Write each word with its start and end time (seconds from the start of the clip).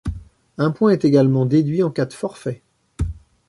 Un 0.57 0.71
point 0.71 0.89
est 0.93 1.05
également 1.05 1.45
déduit 1.45 1.83
en 1.83 1.91
cas 1.91 2.07
de 2.07 2.13
forfait. 2.13 2.63